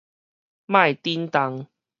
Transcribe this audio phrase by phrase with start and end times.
[0.65, 1.67] 莫振動